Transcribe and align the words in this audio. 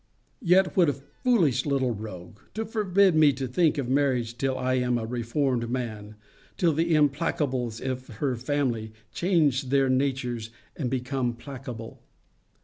Yet, 0.41 0.75
a 0.75 0.93
foolish 1.21 1.67
little 1.67 1.93
rogue! 1.93 2.39
to 2.55 2.65
forbid 2.65 3.13
me 3.13 3.31
to 3.33 3.47
think 3.47 3.77
of 3.77 3.87
marriage 3.87 4.35
till 4.35 4.57
I 4.57 4.73
am 4.73 4.97
a 4.97 5.05
reformed 5.05 5.69
man! 5.69 6.15
Till 6.57 6.73
the 6.73 6.95
implacables 6.95 7.79
of 7.79 8.07
her 8.07 8.35
family 8.35 8.93
change 9.13 9.69
their 9.69 9.89
natures, 9.89 10.49
and 10.75 10.89
become 10.89 11.33
placable! 11.35 12.01